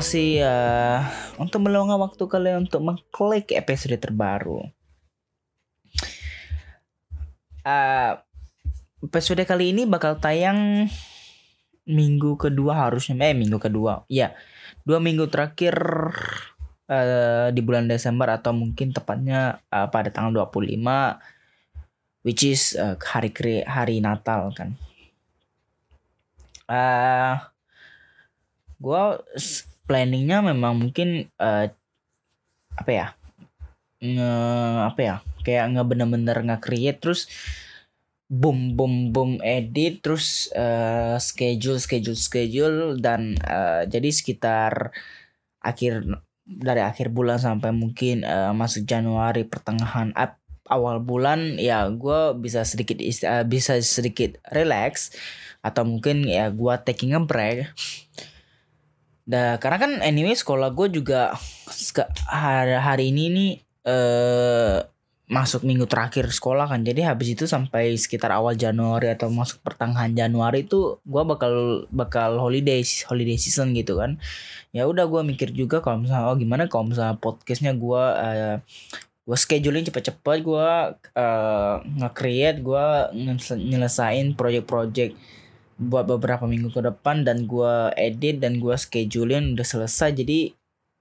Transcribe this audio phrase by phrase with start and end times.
[0.00, 0.56] kasih ya
[1.36, 4.64] untuk meluangkan waktu kalian untuk mengklik episode terbaru.
[7.60, 8.16] Uh,
[9.04, 10.88] episode kali ini bakal tayang
[11.84, 13.12] minggu kedua harusnya.
[13.28, 14.08] Eh minggu kedua.
[14.08, 14.32] Ya
[14.88, 15.76] dua minggu terakhir
[16.88, 23.28] uh, di bulan Desember atau mungkin tepatnya uh, pada tanggal 25 which is uh, hari
[23.68, 24.80] hari Natal kan.
[26.64, 27.36] Uh,
[28.80, 29.04] gue
[29.90, 31.66] planningnya memang mungkin uh,
[32.78, 33.06] apa ya
[33.98, 34.32] nge
[34.86, 37.26] apa ya kayak nggak bener-bener nggak create terus
[38.30, 44.94] boom boom boom edit terus uh, schedule schedule schedule dan uh, jadi sekitar
[45.58, 46.06] akhir
[46.46, 50.38] dari akhir bulan sampai mungkin uh, masuk Januari pertengahan up,
[50.70, 55.10] awal bulan ya gue bisa sedikit uh, bisa sedikit relax
[55.66, 57.66] atau mungkin ya gue taking a break
[59.28, 61.36] Nah, karena kan anyway sekolah gue juga
[62.28, 64.78] hari, hari ini nih eh
[65.30, 66.82] masuk minggu terakhir sekolah kan.
[66.82, 72.42] Jadi habis itu sampai sekitar awal Januari atau masuk pertengahan Januari itu gue bakal bakal
[72.42, 74.18] holiday holiday season gitu kan.
[74.74, 78.58] Ya udah gue mikir juga kalau misalnya oh gimana kalau misalnya podcastnya gue uh,
[79.22, 80.68] gue scheduling cepet-cepet gue
[81.14, 82.86] uh, nge-create gue
[83.54, 85.14] nyelesain project-project
[85.80, 90.12] buat beberapa minggu ke depan dan gue edit dan gue schedulein udah selesai.
[90.12, 90.52] Jadi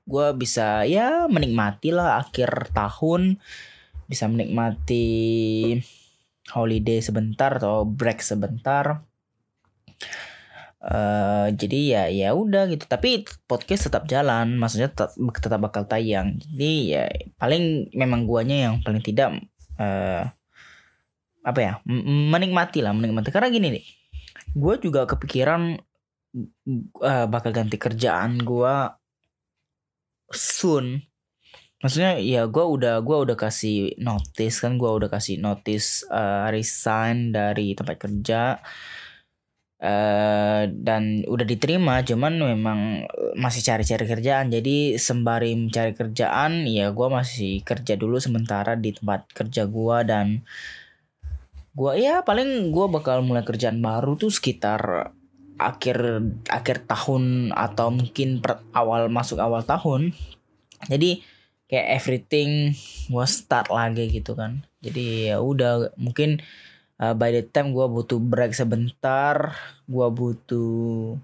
[0.08, 3.44] gue bisa ya menikmati lah akhir tahun.
[4.08, 5.05] Bisa menikmati
[6.55, 9.03] holiday sebentar atau break sebentar.
[10.80, 12.87] Uh, jadi ya ya udah gitu.
[12.87, 15.11] Tapi podcast tetap jalan maksudnya tetap,
[15.43, 16.39] tetap bakal tayang.
[16.39, 17.04] Jadi ya
[17.36, 19.43] paling memang guanya yang paling tidak
[19.75, 20.23] uh,
[21.43, 21.73] apa ya
[22.31, 23.27] menikmati lah menikmati.
[23.30, 23.98] Karena gini nih
[24.55, 25.77] gue juga kepikiran
[27.02, 28.76] uh, bakal ganti kerjaan gue
[30.33, 31.02] soon.
[31.80, 37.32] Maksudnya ya gue udah gue udah kasih notice kan gue udah kasih notice uh, resign
[37.32, 38.60] dari tempat kerja
[39.80, 42.80] uh, dan udah diterima cuman memang
[43.39, 44.52] masih cari-cari kerjaan.
[44.52, 50.43] Jadi sembari mencari kerjaan ya gue masih kerja dulu sementara di tempat kerja gue dan
[51.77, 55.13] gua ya paling gua bakal mulai kerjaan baru tuh sekitar
[55.59, 60.15] akhir akhir tahun atau mungkin per, awal masuk awal tahun.
[60.87, 61.19] Jadi
[61.67, 62.73] kayak everything
[63.11, 64.63] gua start lagi gitu kan.
[64.80, 66.39] Jadi ya udah mungkin
[66.97, 69.53] uh, by the time gua butuh break sebentar
[69.86, 71.19] gua butuh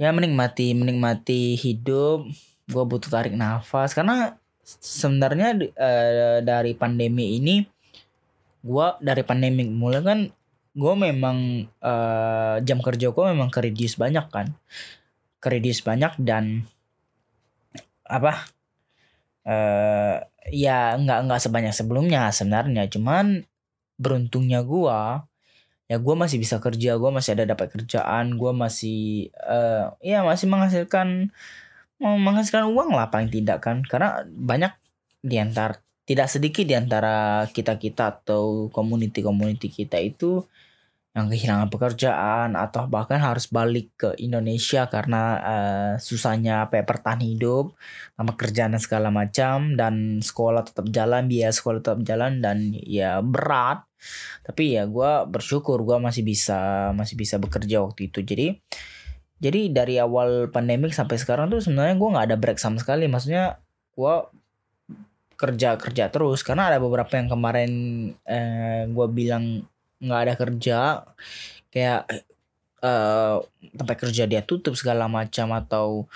[0.00, 2.26] ya menikmati menikmati hidup
[2.72, 3.92] gua butuh tarik nafas.
[3.92, 7.73] Karena sebenarnya uh, dari pandemi ini
[8.64, 10.18] gue dari pandemi mulai kan
[10.74, 14.56] gue memang uh, jam kerja gue memang keredis banyak kan.
[15.38, 16.64] Keredis banyak dan
[18.04, 18.48] apa
[19.44, 22.88] uh, ya nggak nggak sebanyak sebelumnya sebenarnya.
[22.88, 23.44] Cuman
[24.00, 24.98] beruntungnya gue
[25.84, 30.48] ya gue masih bisa kerja gue masih ada dapat kerjaan gue masih uh, ya masih
[30.48, 31.28] menghasilkan
[32.00, 33.84] menghasilkan uang lah paling tidak kan.
[33.86, 34.72] Karena banyak
[35.22, 40.44] di antar tidak sedikit di antara kita-kita atau community-community kita itu
[41.14, 47.22] yang kehilangan pekerjaan atau bahkan harus balik ke Indonesia karena uh, susahnya apa ya, bertahan
[47.22, 47.70] hidup
[48.18, 53.22] sama kerjaan dan segala macam dan sekolah tetap jalan biaya sekolah tetap jalan dan ya
[53.22, 53.86] berat.
[54.42, 58.18] Tapi ya gue bersyukur gue masih bisa masih bisa bekerja waktu itu.
[58.26, 58.58] Jadi
[59.38, 63.06] jadi dari awal pandemik sampai sekarang tuh sebenarnya gue nggak ada break sama sekali.
[63.06, 63.62] Maksudnya
[63.94, 64.14] gue
[65.36, 66.40] kerja kerja terus.
[66.46, 67.70] Karena ada beberapa yang kemarin
[68.26, 69.64] eh, gue bilang
[70.02, 70.78] nggak ada kerja
[71.72, 72.00] kayak
[72.84, 73.36] eh,
[73.74, 76.06] tempat kerja dia tutup segala macam atau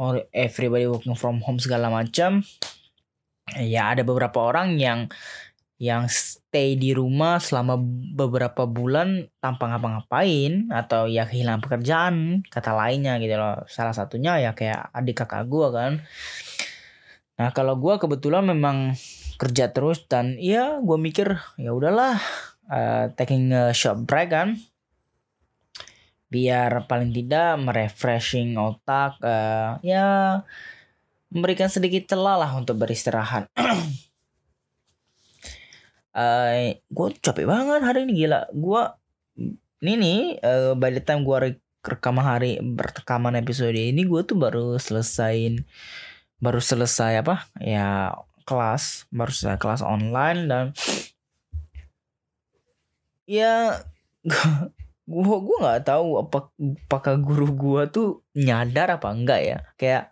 [0.00, 2.40] or everybody working from home segala macam.
[3.58, 5.10] Ya ada beberapa orang yang
[5.80, 7.80] yang stay di rumah selama
[8.12, 12.14] beberapa bulan tanpa ngapa-ngapain atau ya kehilangan pekerjaan
[12.52, 13.64] kata lainnya gitu loh.
[13.64, 15.92] Salah satunya ya kayak adik kakak gue kan
[17.40, 18.92] Nah kalau gue kebetulan memang
[19.40, 22.20] kerja terus dan iya gue mikir ya udahlah
[22.68, 24.60] uh, taking a short break kan
[26.28, 30.44] biar paling tidak merefreshing otak uh, ya
[31.32, 33.48] memberikan sedikit celah lah untuk beristirahat.
[33.56, 33.72] uh,
[36.60, 38.50] eh, gue capek banget hari ini gila.
[38.52, 38.82] Gue
[39.80, 44.76] ini nih uh, by the time gue rekam hari bertekaman episode ini gue tuh baru
[44.76, 45.64] selesaiin
[46.40, 47.46] baru selesai apa?
[47.60, 48.16] Ya
[48.48, 50.64] kelas baru selesai kelas online dan
[53.30, 53.78] ya
[55.10, 56.38] gua gua nggak tahu apa
[56.88, 59.58] apakah guru gua tuh nyadar apa enggak ya.
[59.76, 60.04] Kayak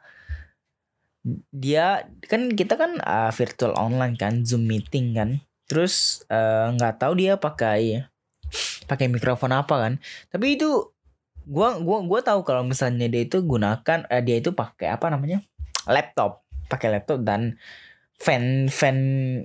[1.52, 5.42] dia kan kita kan uh, virtual online kan zoom meeting kan.
[5.66, 6.22] Terus
[6.76, 8.06] nggak uh, tahu dia pakai
[8.88, 9.92] pakai mikrofon apa kan.
[10.30, 10.92] Tapi itu
[11.48, 15.40] gua gua gua tahu kalau misalnya dia itu gunakan uh, dia itu pakai apa namanya
[15.88, 17.56] laptop pakai laptop dan
[18.18, 18.98] fan fan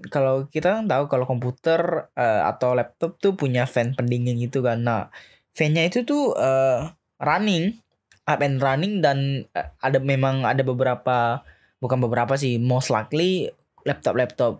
[0.10, 4.81] kalau kita kan tahu kalau komputer uh, atau laptop tuh punya fan pendingin gitu kan.
[4.81, 5.13] Nah
[5.54, 6.90] fannya itu tuh uh,
[7.22, 7.78] running
[8.25, 11.45] up and running dan uh, ada memang ada beberapa
[11.78, 13.51] bukan beberapa sih most likely
[13.86, 14.54] laptop laptop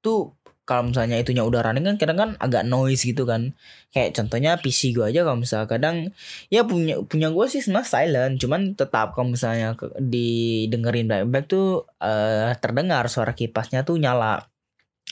[0.00, 0.34] tuh
[0.70, 3.58] kalau misalnya itunya udah running kan kadang kan agak noise gitu kan.
[3.90, 6.14] Kayak contohnya PC gue aja kalau misalnya kadang
[6.46, 8.34] ya punya punya gue sih sebenarnya silent.
[8.38, 14.46] Cuman tetap kalau misalnya didengerin baik tuh uh, terdengar suara kipasnya tuh nyala.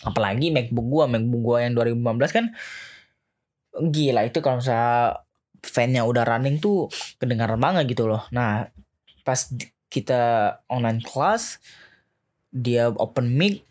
[0.06, 2.46] Apalagi MacBook gue MacBook gue yang 2015 kan
[3.82, 5.26] gila itu kalau misalnya
[5.58, 6.86] fannya udah running tuh
[7.18, 8.22] kedengaran banget gitu loh.
[8.30, 8.70] Nah
[9.26, 9.40] pas
[9.90, 11.58] kita online class
[12.54, 13.67] dia open mic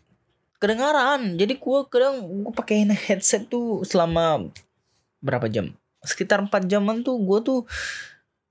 [0.58, 1.38] kedengaran.
[1.38, 4.50] Jadi gue kadang gue pakai headset tuh selama
[5.22, 5.74] berapa jam?
[6.02, 7.60] Sekitar 4 jaman tuh gue tuh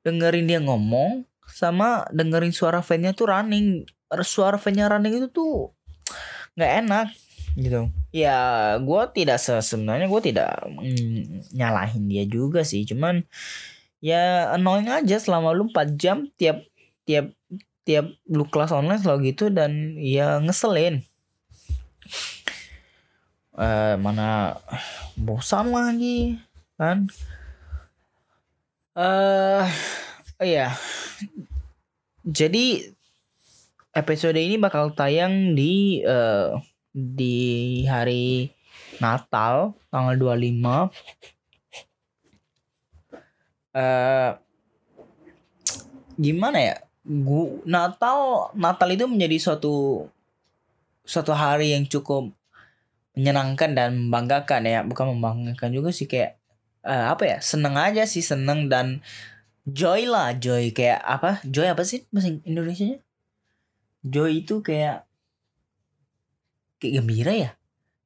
[0.03, 3.83] dengerin dia ngomong sama dengerin suara fan-nya tuh running.
[4.23, 5.75] Suara fan-nya running itu tuh
[6.55, 7.07] nggak enak
[7.59, 7.91] gitu.
[8.15, 8.37] Ya
[8.79, 10.63] gue tidak sebenarnya gue tidak
[11.51, 12.87] nyalahin dia juga sih.
[12.87, 13.23] Cuman
[13.99, 16.63] ya annoying aja selama lu 4 jam tiap
[17.07, 17.31] tiap
[17.87, 21.07] tiap lu kelas online selalu gitu dan ya ngeselin
[23.57, 24.61] uh, mana
[25.17, 26.37] bosan lagi
[26.77, 27.09] kan?
[28.93, 29.65] Eh uh,
[30.45, 30.77] iya.
[32.21, 32.85] Jadi
[33.97, 36.53] episode ini bakal tayang di uh,
[36.93, 38.53] di hari
[38.97, 40.89] Natal tanggal 25
[43.77, 44.31] uh,
[46.17, 46.77] gimana ya?
[47.07, 50.05] Gua Natal Natal itu menjadi suatu
[51.07, 52.35] suatu hari yang cukup
[53.17, 54.79] menyenangkan dan membanggakan ya.
[54.85, 56.37] Bukan membanggakan juga sih kayak
[56.85, 59.01] uh, apa ya seneng aja sih seneng dan
[59.65, 60.69] joy lah joy.
[60.71, 61.41] Kayak apa?
[61.41, 63.01] Joy apa sih bahasa Indonesia nya
[64.05, 65.03] joy itu kayak
[66.79, 67.51] kayak gembira ya?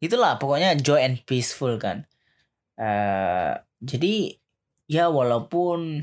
[0.02, 2.10] Itulah pokoknya joy and peaceful kan.
[2.80, 4.42] Uh, jadi
[4.90, 6.02] ya walaupun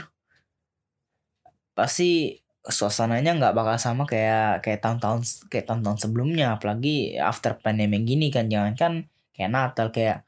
[1.75, 6.57] pasti suasananya nggak bakal sama kayak kayak tahun-tahun kayak tahun-tahun sebelumnya.
[6.57, 8.93] Apalagi after pandemic gini kan jangan kan
[9.35, 10.25] kayak Natal kayak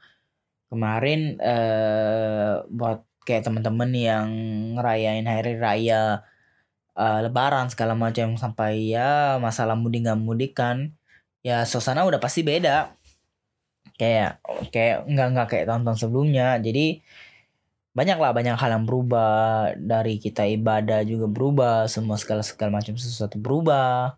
[0.72, 4.28] kemarin eh buat kayak temen-temen yang
[4.78, 6.24] ngerayain hari raya
[6.96, 10.96] uh, lebaran segala macam sampai ya masalah mudik nggak mudik kan
[11.46, 12.92] ya suasana udah pasti beda.
[14.00, 14.40] Kayak
[14.72, 16.56] kayak nggak nggak kayak tahun-tahun sebelumnya.
[16.60, 17.04] Jadi
[17.90, 19.74] banyak lah banyak hal yang berubah.
[19.78, 24.14] Dari kita ibadah juga berubah semua segala segala macam sesuatu berubah.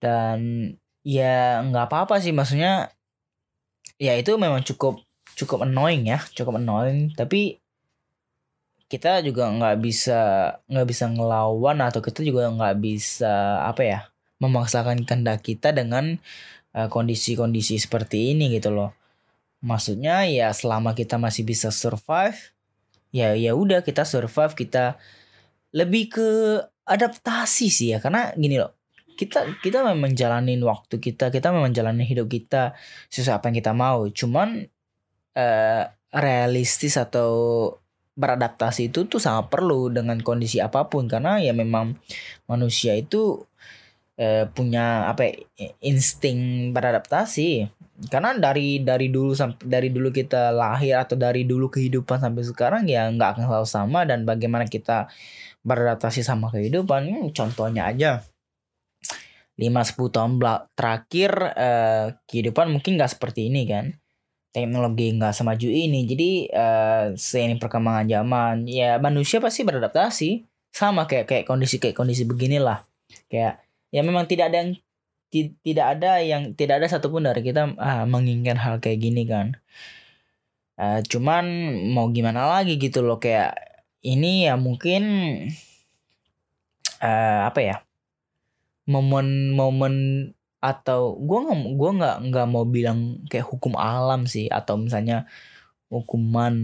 [0.00, 0.72] Dan
[1.04, 2.90] ya nggak apa-apa sih maksudnya
[3.98, 5.02] ya itu memang cukup
[5.38, 7.12] cukup annoying ya cukup annoying.
[7.12, 7.60] Tapi
[8.88, 10.20] kita juga nggak bisa
[10.68, 14.00] nggak bisa ngelawan atau kita juga nggak bisa apa ya
[14.36, 16.18] memaksakan kehendak kita dengan
[16.76, 18.92] uh, kondisi-kondisi seperti ini gitu loh.
[19.62, 22.52] Maksudnya ya selama kita masih bisa survive
[23.12, 24.96] ya ya udah kita survive kita
[25.76, 26.28] lebih ke
[26.88, 27.98] adaptasi sih ya.
[28.02, 28.74] Karena gini loh
[29.12, 32.74] kita kita memang jalanin waktu kita kita memang jalanin hidup kita
[33.12, 34.08] sesuai apa yang kita mau.
[34.08, 34.66] Cuman
[35.36, 37.30] uh, realistis atau
[38.12, 41.08] beradaptasi itu tuh sangat perlu dengan kondisi apa pun.
[41.08, 41.96] Karena ya memang
[42.48, 43.44] manusia itu
[44.20, 50.96] uh, punya apa ya, insting beradaptasi karena dari dari dulu sampai dari dulu kita lahir
[51.04, 54.00] atau dari dulu kehidupan sampai sekarang ya nggak akan selalu sama.
[54.08, 55.12] Dan bagaimana kita
[55.62, 58.24] beradaptasi sama kehidupan hmm, contohnya aja.
[59.60, 60.32] 5-10 tahun
[60.72, 63.92] terakhir eh, kehidupan mungkin nggak seperti ini kan?
[64.50, 66.08] Teknologi nggak semaju ini.
[66.08, 70.30] Jadi eh, seiring perkembangan zaman ya manusia pasti beradaptasi.
[70.72, 72.80] Sama kayak kayak kondisi kayak kondisi beginilah.
[73.28, 73.60] Kayak
[73.92, 74.72] ya memang tidak ada yang
[75.32, 79.56] tidak ada yang tidak ada satupun dari kita uh, menginginkan hal kayak gini kan.
[80.76, 81.44] Uh, cuman
[81.92, 83.56] mau gimana lagi gitu loh kayak
[84.04, 85.02] ini ya mungkin
[87.00, 87.76] uh, apa ya
[88.88, 89.94] momen-momen
[90.62, 95.26] atau gue nggak gua nggak nggak mau bilang kayak hukum alam sih atau misalnya
[95.92, 96.54] hukuman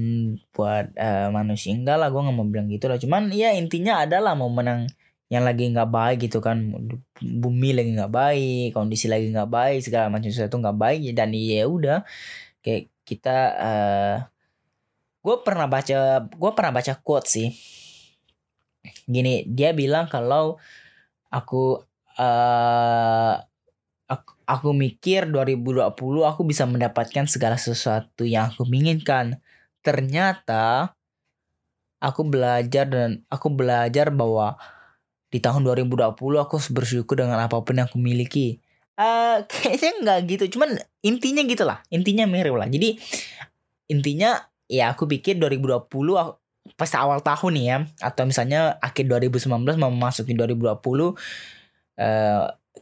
[0.54, 2.98] buat uh, manusia enggak lah gue nggak mau bilang gitu lah.
[3.00, 4.82] Cuman ya intinya adalah momen yang
[5.28, 6.56] yang lagi nggak baik gitu kan
[7.20, 11.68] bumi lagi nggak baik kondisi lagi nggak baik segala macam sesuatu nggak baik dan ya
[11.68, 12.00] udah
[12.64, 14.16] kayak kita uh, eh,
[15.25, 17.49] gue pernah baca gue pernah baca quote sih.
[19.04, 20.56] Gini dia bilang kalau
[21.28, 21.85] aku
[22.16, 23.35] uh,
[24.08, 25.92] aku, aku mikir 2020
[26.25, 29.40] aku bisa mendapatkan segala sesuatu yang aku inginkan.
[29.85, 30.97] Ternyata
[32.00, 34.56] aku belajar dan aku belajar bahwa
[35.28, 38.61] di tahun 2020 aku bersyukur dengan apa pun yang aku miliki.
[38.99, 42.66] Uh, kayaknya nggak gitu, cuman intinya gitulah, intinya mirip lah.
[42.66, 42.99] Jadi
[43.88, 45.88] intinya ya aku pikir 2020
[46.76, 51.14] pas awal tahun nih ya, atau misalnya akhir 2019 memasuki 2020 uh,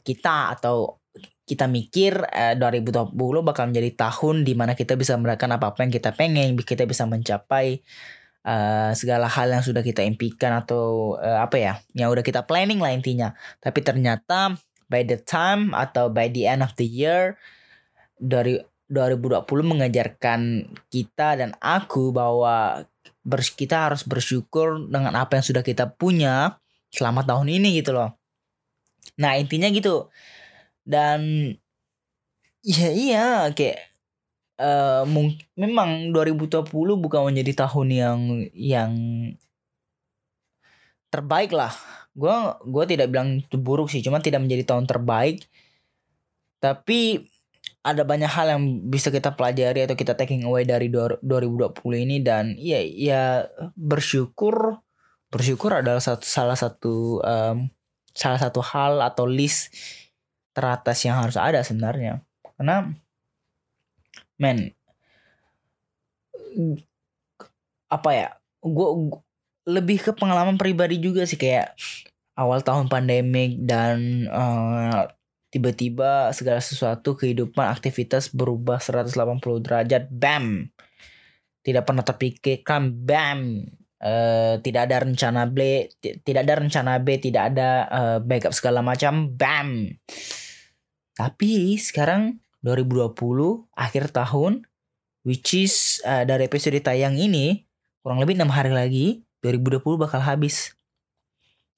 [0.03, 0.99] kita atau
[1.47, 3.15] kita mikir uh, 2020
[3.47, 7.85] bakal menjadi tahun di mana kita bisa melakukan apa-apa yang kita pengen, kita bisa mencapai
[8.47, 12.79] uh, segala hal yang sudah kita impikan atau uh, apa ya yang udah kita planning
[12.79, 14.55] lah intinya tapi ternyata
[14.87, 17.35] by the time atau by the end of the year
[18.17, 22.87] dari 2020 mengajarkan kita dan aku bahwa
[23.59, 26.63] kita harus bersyukur dengan apa yang sudah kita punya
[26.95, 28.15] selama tahun ini gitu loh.
[29.19, 30.07] Nah intinya gitu
[30.87, 31.51] dan
[32.63, 33.96] ya iya kayak
[34.61, 35.05] uh,
[35.57, 38.21] memang 2020 bukan menjadi tahun yang
[38.53, 38.93] yang
[41.13, 41.73] terbaik lah.
[42.17, 42.33] Gue
[42.65, 45.45] gue tidak bilang itu buruk sih, cuma tidak menjadi tahun terbaik.
[46.61, 47.25] Tapi
[47.87, 51.23] ada banyak hal yang bisa kita pelajari atau kita taking away dari 2020
[52.03, 53.47] ini dan ya ya
[53.79, 54.83] bersyukur
[55.31, 57.71] bersyukur adalah satu, salah satu um,
[58.11, 59.71] salah satu hal atau list
[60.51, 62.27] teratas yang harus ada sebenarnya
[62.59, 62.91] karena
[64.37, 64.73] men
[67.87, 68.29] apa ya
[68.63, 68.89] gue
[69.67, 71.75] lebih ke pengalaman pribadi juga sih kayak
[72.39, 75.11] awal tahun pandemik dan uh,
[75.51, 80.69] tiba-tiba segala sesuatu kehidupan aktivitas berubah 180 derajat bam!
[81.65, 83.65] Tidak pernah terpikirkan bam!
[83.97, 85.89] Uh, tidak ada rencana B
[86.21, 89.89] tidak ada rencana B tidak ada uh, backup segala macam bam!
[91.17, 93.15] Tapi sekarang 2020
[93.79, 94.67] akhir tahun
[95.23, 97.63] which is uh, dari episode tayang ini
[98.03, 100.75] kurang lebih enam hari lagi 2020 bakal habis.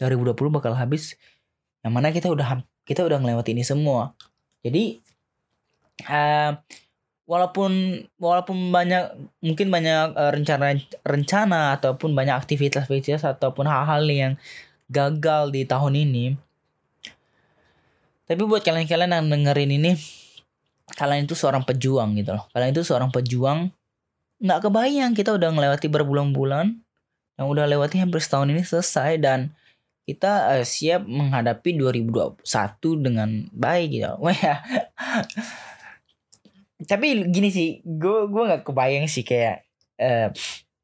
[0.00, 1.20] 2020 bakal habis
[1.84, 4.16] yang mana kita udah kita udah melewati ini semua.
[4.64, 4.96] Jadi
[6.08, 6.56] uh,
[7.28, 9.12] walaupun walaupun banyak
[9.44, 14.32] mungkin banyak uh, rencana rencana ataupun banyak aktivitas-aktivitas ataupun hal-hal yang
[14.88, 16.40] gagal di tahun ini
[18.28, 19.92] tapi buat kalian-kalian yang dengerin ini
[20.96, 23.68] kalian itu seorang pejuang gitu loh kalian itu seorang pejuang
[24.38, 26.78] nggak kebayang kita udah melewati berbulan-bulan
[27.38, 29.52] yang udah lewati hampir setahun ini selesai dan
[30.08, 32.40] kita uh, siap menghadapi 2021
[33.04, 34.62] dengan baik gitu wah ya
[36.86, 39.66] tapi gini sih gue gue nggak kebayang sih kayak
[40.00, 40.30] uh,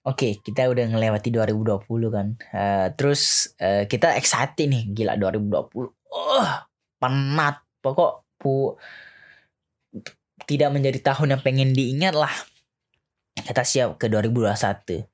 [0.04, 2.36] Oke, okay, kita udah ngelewati 2020 kan.
[2.52, 5.80] Uh, terus uh, kita excited nih, gila 2020.
[6.12, 6.48] Oh,
[7.00, 7.64] penat.
[7.80, 8.76] Pokok pu
[10.44, 12.32] tidak menjadi tahun yang pengen diingat lah.
[13.34, 15.04] Kita siap ke 2021.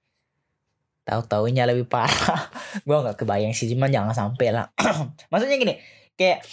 [1.07, 2.51] Tahu-taunya lebih parah.
[2.87, 4.67] gue nggak kebayang sih, cuman jangan sampai lah.
[5.33, 5.75] Maksudnya gini,
[6.15, 6.45] kayak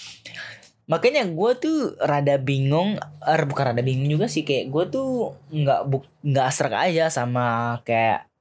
[0.87, 5.81] makanya gue tuh rada bingung, er, bukan rada bingung juga sih kayak gue tuh nggak
[6.23, 8.31] nggak asrak aja sama kayak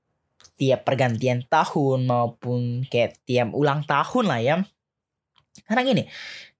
[0.56, 4.56] tiap pergantian tahun maupun kayak tiap ulang tahun lah ya.
[5.68, 6.02] Karena gini,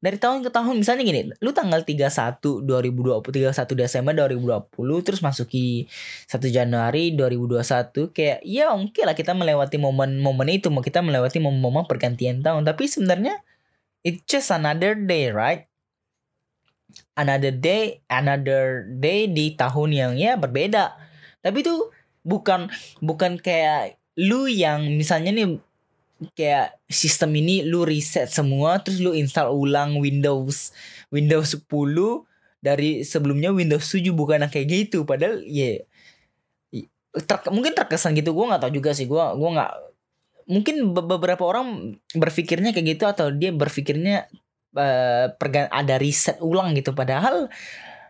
[0.07, 4.71] dari tahun ke tahun misalnya gini lu tanggal 31 2020 31 Desember 2020
[5.03, 5.91] terus masuki
[6.31, 11.43] 1 Januari 2021 kayak ya oke okay lah kita melewati momen-momen itu mau kita melewati
[11.43, 12.63] momen-momen pergantian tahun.
[12.63, 13.43] Tapi sebenarnya
[14.07, 15.67] it's just another day right?
[17.19, 20.95] Another day another day di tahun yang ya berbeda.
[21.43, 21.91] Tapi itu
[22.23, 22.71] bukan
[23.03, 25.59] bukan kayak lu yang misalnya nih
[26.33, 30.73] kayak sistem ini lu reset semua terus lu install ulang Windows
[31.13, 31.69] Windows 10
[32.65, 35.05] dari sebelumnya Windows 7 bukan kayak gitu.
[35.05, 35.79] Padahal ya
[36.73, 36.89] yeah,
[37.23, 38.33] ter, mungkin terkesan gitu.
[38.33, 39.07] Gue nggak tahu juga sih.
[39.07, 39.73] Gue gue nggak
[40.47, 44.31] mungkin beberapa orang berpikirnya kayak gitu atau dia berpikirnya
[44.75, 45.27] uh,
[45.71, 46.97] ada reset ulang gitu.
[46.97, 47.53] Padahal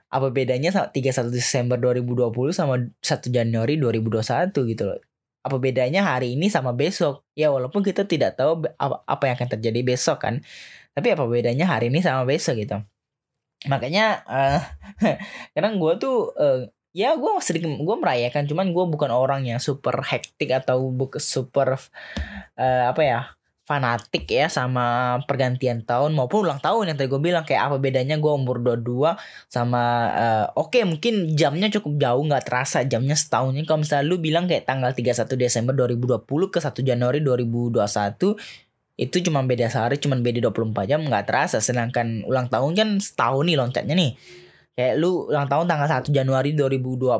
[0.06, 3.02] apa bedanya sama 31 Desember 2020 sama 1
[3.34, 5.15] Januari 2021 gitu loh
[5.46, 7.22] apa bedanya hari ini sama besok?
[7.38, 10.42] Ya walaupun kita tidak tahu apa yang akan terjadi besok kan
[10.96, 12.80] tapi apa bedanya hari ini sama besok gitu?
[13.68, 14.60] Makanya uh,
[15.54, 16.64] kadang gue tuh uh,
[16.96, 20.88] ya gue sedikit gue merayakan cuman gue bukan orang yang super hektik atau
[21.20, 21.76] super
[22.56, 23.20] uh, apa ya
[23.66, 28.14] fanatik ya sama pergantian tahun maupun ulang tahun yang tadi gue bilang kayak apa bedanya
[28.14, 29.18] gue umur 22
[29.50, 29.82] sama
[30.14, 33.66] uh, oke okay, mungkin jamnya cukup jauh nggak terasa jamnya setahun ini.
[33.66, 36.22] Kalau misalnya lu bilang kayak tanggal 31 Desember 2020
[36.54, 38.38] ke 1 Januari 2021
[38.96, 41.58] itu cuma beda sehari cuma beda 24 jam nggak terasa.
[41.58, 44.14] Sedangkan ulang tahun kan setahun nih loncatnya nih.
[44.78, 47.18] Kayak lu ulang tahun tanggal 1 Januari 2020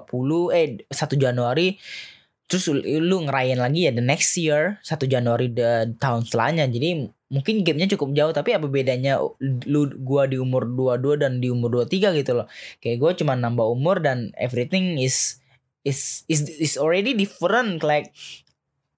[0.54, 1.74] eh 1 Januari
[2.46, 6.70] terus lu ngerayain lagi ya the next year 1 Januari the tahun setelahnya.
[6.70, 9.18] Jadi mungkin gamenya cukup jauh tapi apa bedanya
[9.66, 12.46] lu gua di umur 22 dan di umur 23 gitu loh.
[12.78, 15.42] Kayak gua cuma nambah umur dan everything is
[15.82, 17.82] is is is already different.
[17.82, 18.14] Like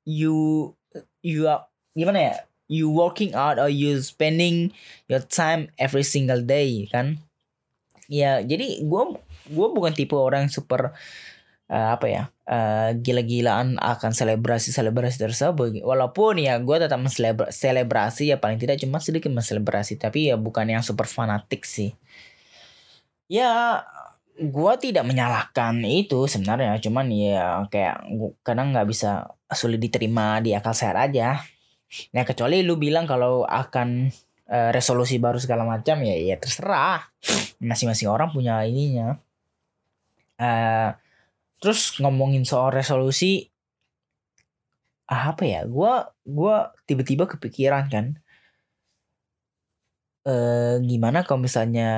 [0.04, 0.76] you
[1.24, 1.64] you are
[1.96, 2.34] gimana ya?
[2.68, 4.76] You working out or you spending
[5.08, 7.24] your time every single day kan?
[8.12, 9.16] Ya jadi gua
[9.48, 10.92] gua bukan tipe orang super
[11.68, 12.22] uh, apa ya?
[12.48, 15.84] Uh, gila-gilaan akan selebrasi-selebrasi tersebut.
[15.84, 16.98] Walaupun ya gue tetap
[17.52, 21.92] selebrasi ya paling tidak cuma sedikit menselebrasi tapi ya bukan yang super fanatik sih.
[23.28, 23.84] Ya
[24.40, 26.80] gue tidak menyalahkan itu sebenarnya.
[26.80, 31.44] Cuman ya kayak gua kadang nggak bisa sulit diterima di akal sehat aja.
[32.12, 34.08] Ya kecuali lu bilang kalau akan
[34.48, 37.04] uh, resolusi baru segala macam ya ya terserah.
[37.60, 39.20] Masing-masing orang punya ininya.
[40.38, 40.94] Uh,
[41.58, 43.50] terus ngomongin soal resolusi
[45.08, 45.92] apa ya gue
[46.28, 48.06] gua tiba-tiba kepikiran kan
[50.28, 51.90] eh gimana kalau misalnya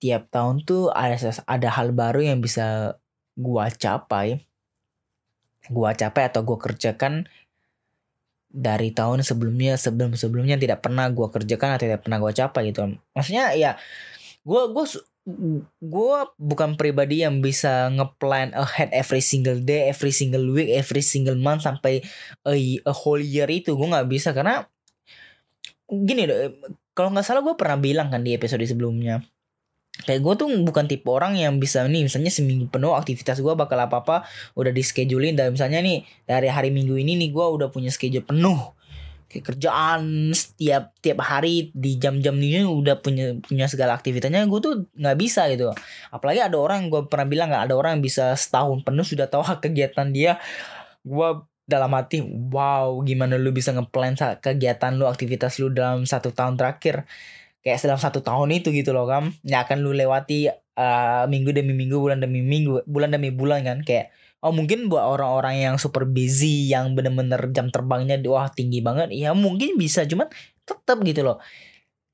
[0.00, 1.14] tiap tahun tuh ada
[1.46, 2.96] ada hal baru yang bisa
[3.36, 4.40] gue capai.
[5.68, 7.28] Gue capai atau gue kerjakan
[8.50, 12.80] dari tahun sebelumnya sebelum sebelumnya tidak pernah gue kerjakan atau tidak pernah gue capai gitu.
[13.14, 13.76] Maksudnya ya
[14.40, 14.84] gue gue
[15.78, 21.36] gue bukan pribadi yang bisa ngeplan ahead every single day, every single week, every single
[21.36, 22.00] month sampai
[22.42, 23.76] a, a whole year itu.
[23.76, 24.64] Gue nggak bisa karena
[25.90, 26.26] gini
[26.94, 29.22] kalau nggak salah gue pernah bilang kan di episode sebelumnya
[30.06, 33.76] kayak gue tuh bukan tipe orang yang bisa nih misalnya seminggu penuh aktivitas gue bakal
[33.76, 34.16] apa apa
[34.56, 38.24] udah di schedulein dan misalnya nih dari hari minggu ini nih gue udah punya schedule
[38.24, 38.72] penuh
[39.30, 44.74] kayak kerjaan setiap tiap hari di jam-jam ini udah punya punya segala aktivitasnya gue tuh
[44.98, 45.70] nggak bisa gitu.
[46.10, 49.46] Apalagi ada orang gue pernah bilang nggak ada orang yang bisa setahun penuh sudah tahu
[49.64, 50.42] kegiatan dia.
[51.06, 56.58] Gue dalam hati wow gimana lu bisa ngeplan kegiatan lu aktivitas lu dalam satu tahun
[56.58, 57.06] terakhir?
[57.62, 61.70] Kayak dalam satu tahun itu gitu loh kam nggak akan lu lewati uh, minggu demi
[61.70, 64.10] minggu bulan demi minggu bulan demi bulan kan kayak
[64.40, 69.12] oh mungkin buat orang-orang yang super busy yang bener-bener jam terbangnya wah tinggi banget.
[69.12, 70.28] Ya mungkin bisa cuman
[70.64, 71.38] tetap gitu loh.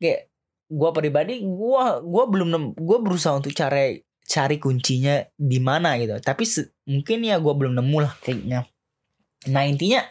[0.03, 0.31] Kayak
[0.67, 6.19] gue pribadi gue gua belum gue berusaha untuk cari cari kuncinya di mana gitu.
[6.19, 6.45] Tapi
[6.91, 8.67] mungkin ya gue belum nemu lah kayaknya.
[9.47, 10.03] Nah intinya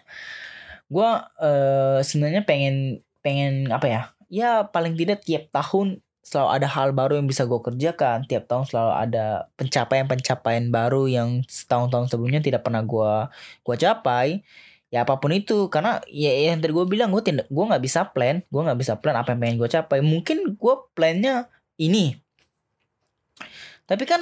[0.87, 1.09] gue
[1.43, 4.01] uh, sebenarnya pengen pengen apa ya?
[4.31, 8.25] Ya paling tidak tiap tahun selalu ada hal baru yang bisa gue kerjakan.
[8.25, 9.25] Tiap tahun selalu ada
[9.61, 13.13] pencapaian-pencapaian baru yang setahun-tahun sebelumnya tidak pernah gue
[13.61, 14.41] gua capai.
[14.89, 15.69] Ya apa pun itu.
[15.69, 18.41] Karena ya, ya yang tadi gue bilang gue tidak gue nggak bisa plan.
[18.49, 20.01] Gue nggak bisa plan apa yang pengen gue capai.
[20.01, 21.45] Mungkin gue plannya
[21.77, 22.17] ini.
[23.85, 24.21] Tapi kan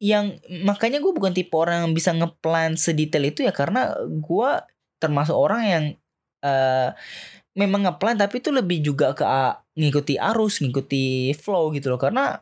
[0.00, 3.52] yang makanya gue bukan tipe orang yang bisa ngeplan sedetail itu ya.
[3.52, 4.50] Karena gue
[4.96, 5.84] termasuk orang yang
[6.40, 6.96] uh,
[7.52, 9.24] memang ngeplan tapi itu lebih juga ke
[9.74, 12.00] ngikuti arus, ngikuti flow gitu loh.
[12.00, 12.38] Karena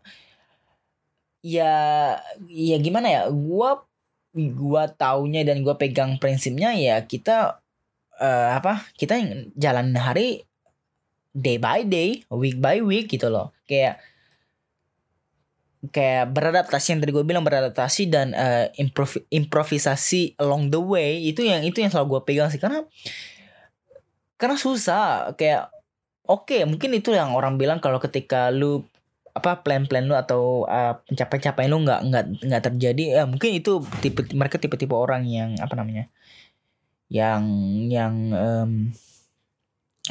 [1.42, 1.74] ya
[2.46, 3.82] ya gimana ya gua
[4.36, 7.60] gua taunya dan gua pegang prinsipnya ya kita
[8.22, 9.18] uh, apa kita
[9.58, 10.46] jalan hari
[11.32, 13.50] day by day week by week gitu loh.
[13.66, 13.98] Kayak
[15.90, 21.42] kayak beradaptasi yang tadi gue bilang beradaptasi dan uh, improv improvisasi along the way itu
[21.42, 22.62] yang itu yang selalu gue pegang sih.
[22.62, 22.86] Karena
[24.38, 25.74] karena susah kayak
[26.28, 28.84] oke okay, mungkin itu yang orang bilang kalau ketika lu
[29.32, 34.28] apa plan-plan lu atau uh, pencapaian-capaian lu nggak nggak nggak terjadi ya mungkin itu tipe
[34.36, 36.12] mereka tipe-tipe orang yang apa namanya
[37.12, 37.44] yang
[37.88, 38.72] yang um,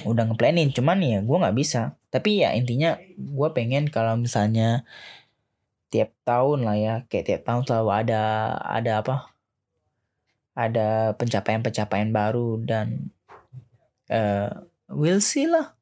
[0.08, 2.00] udah ngeplanin cuman ya gue nggak bisa.
[2.14, 4.88] Tapi ya intinya gue pengen kalau misalnya
[5.92, 8.24] tiap tahun lah ya kayak tiap tahun selalu ada
[8.64, 9.16] ada apa
[10.56, 13.12] ada pencapaian-pencapaian baru dan
[14.08, 15.76] uh, we'll see lah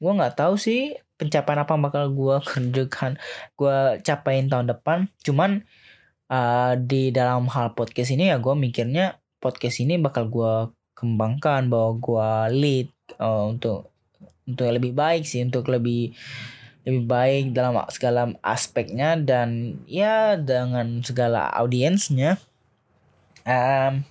[0.00, 3.20] gue nggak tahu sih pencapaian apa bakal gue kerjakan
[3.54, 5.12] gue capain tahun depan.
[5.20, 5.62] Cuman
[6.32, 11.92] uh, di dalam hal podcast ini ya gue mikirnya podcast ini bakal gue kembangkan bahwa
[12.00, 12.88] gue lead
[13.20, 13.92] uh, untuk
[14.48, 16.16] untuk lebih baik sih untuk lebih
[16.88, 22.40] lebih baik dalam segala aspeknya dan ya dengan segala audiensnya.
[23.44, 24.04] Um,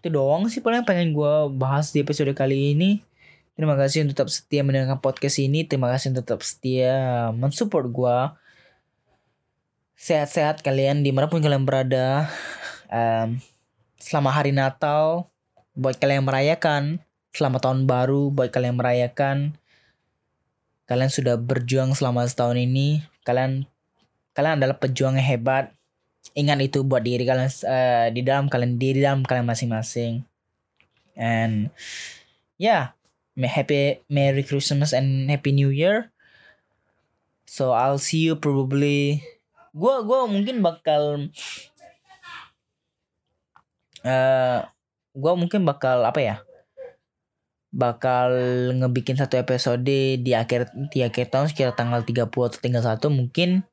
[0.00, 3.00] itu doang sih paling pengen gue bahas di episode kali ini
[3.54, 5.62] Terima kasih untuk tetap setia mendengarkan podcast ini.
[5.62, 8.18] Terima kasih untuk tetap setia mensupport gue.
[9.94, 12.26] Sehat-sehat kalian di mana pun kalian berada.
[12.90, 13.38] Um,
[14.02, 15.30] selama hari Natal
[15.78, 16.82] buat kalian yang merayakan.
[17.30, 19.36] Selamat tahun baru buat kalian yang merayakan.
[20.90, 23.06] Kalian sudah berjuang selama setahun ini.
[23.22, 23.70] Kalian
[24.34, 25.70] kalian adalah pejuang yang hebat.
[26.34, 30.26] Ingat itu buat diri kalian uh, di dalam kalian di dalam kalian masing-masing.
[31.14, 31.70] And
[32.58, 32.98] yeah,
[33.42, 36.14] happy Merry Christmas and Happy New Year.
[37.50, 39.26] So I'll see you probably.
[39.74, 41.30] Gua gua mungkin bakal.
[44.06, 44.62] Uh,
[45.10, 46.36] gua mungkin bakal apa ya?
[47.74, 48.30] Bakal
[48.78, 49.82] ngebikin satu episode
[50.22, 53.66] di akhir di akhir tahun sekitar tanggal 30 atau tinggal satu mungkin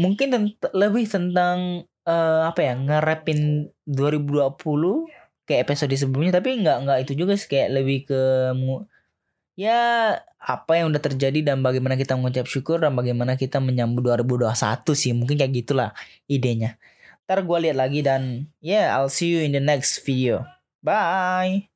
[0.00, 4.56] mungkin tent lebih tentang uh, apa ya ngerapin 2020
[5.50, 8.22] kayak episode sebelumnya tapi nggak nggak itu juga sih kayak lebih ke
[9.58, 14.54] ya apa yang udah terjadi dan bagaimana kita mengucap syukur dan bagaimana kita menyambut 2021
[14.94, 15.90] sih mungkin kayak gitulah
[16.30, 16.80] idenya.
[17.26, 20.46] Ntar gue lihat lagi dan yeah I'll see you in the next video.
[20.80, 21.69] Bye